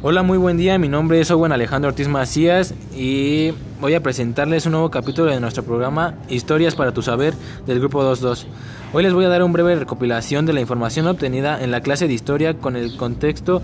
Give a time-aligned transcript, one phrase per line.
[0.00, 0.78] Hola, muy buen día.
[0.78, 3.50] Mi nombre es Owen Alejandro Ortiz Macías y
[3.80, 7.34] voy a presentarles un nuevo capítulo de nuestro programa Historias para tu saber
[7.66, 8.46] del grupo 22.
[8.92, 12.06] Hoy les voy a dar un breve recopilación de la información obtenida en la clase
[12.06, 13.60] de historia con el contexto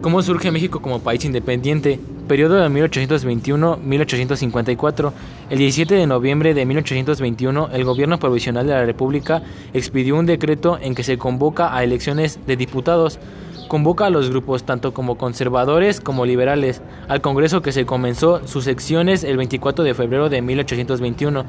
[0.00, 5.12] cómo surge México como país independiente, periodo de 1821-1854.
[5.50, 9.42] El 17 de noviembre de 1821, el gobierno provisional de la República
[9.74, 13.18] expidió un decreto en que se convoca a elecciones de diputados
[13.68, 18.64] convoca a los grupos tanto como conservadores como liberales al Congreso que se comenzó sus
[18.64, 21.44] secciones el 24 de febrero de 1821.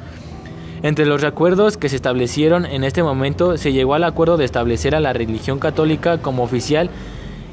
[0.84, 4.96] Entre los acuerdos que se establecieron en este momento se llegó al acuerdo de establecer
[4.96, 6.90] a la religión católica como oficial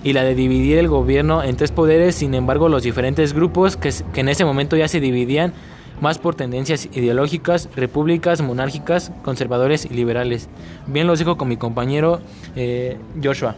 [0.03, 3.91] y la de dividir el gobierno en tres poderes, sin embargo los diferentes grupos que,
[4.15, 5.55] en ese momento ya se dividían
[6.03, 10.51] más por tendencias ideológicas, repúblicas, monárquicas, conservadores y liberales.
[10.87, 12.21] Bien lo dijo con mi compañero
[12.57, 13.57] eh, Joshua.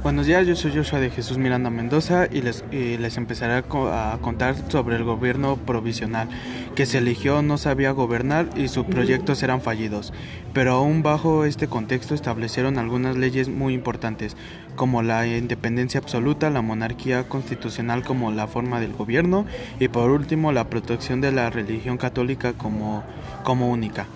[0.00, 4.54] Buenos días, yo soy Joshua de Jesús Miranda Mendoza y les, les empezaré a, contar
[4.70, 6.28] sobre el gobierno provisional
[6.76, 10.12] que se eligió no sabía gobernar y sus proyectos eran fallidos,
[10.54, 14.36] pero aún bajo este contexto establecieron algunas leyes muy importantes
[14.76, 19.46] como la independencia absoluta, la monarquía constitucional como la forma del gobierno
[19.80, 23.02] y por último la protección de la religión católica como,
[23.42, 24.06] como única.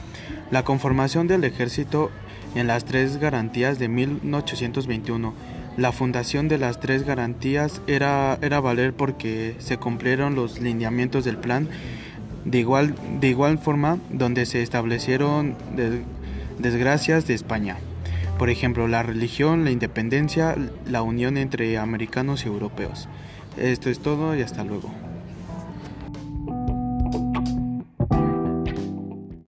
[0.52, 2.12] La conformación del ejército
[2.54, 5.34] en las tres garantías de 1821
[5.76, 11.38] la fundación de las tres garantías era, era valer porque se cumplieron los lineamientos del
[11.38, 11.68] plan
[12.44, 15.54] de igual, de igual forma donde se establecieron
[16.58, 17.78] desgracias de España.
[18.38, 20.56] Por ejemplo, la religión, la independencia,
[20.90, 23.08] la unión entre americanos y europeos.
[23.56, 24.90] Esto es todo y hasta luego.